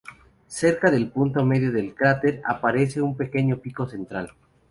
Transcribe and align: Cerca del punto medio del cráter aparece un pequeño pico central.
Cerca 0.47 0.89
del 0.89 1.11
punto 1.11 1.45
medio 1.45 1.71
del 1.71 1.93
cráter 1.93 2.41
aparece 2.43 3.03
un 3.03 3.15
pequeño 3.15 3.57
pico 3.59 3.87
central. 3.87 4.33